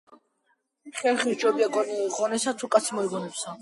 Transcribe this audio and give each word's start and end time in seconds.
ხერხი 1.01 1.35
სჯობია 1.37 1.69
ღონესა, 2.17 2.59
თუ 2.61 2.75
კაცი 2.77 3.01
მოიგონებსა 3.01 3.59